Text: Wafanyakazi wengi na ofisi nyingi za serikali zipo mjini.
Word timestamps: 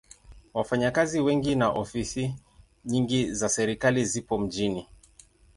Wafanyakazi 0.53 1.19
wengi 1.19 1.55
na 1.55 1.69
ofisi 1.69 2.35
nyingi 2.85 3.33
za 3.33 3.49
serikali 3.49 4.05
zipo 4.05 4.37
mjini. 4.39 4.87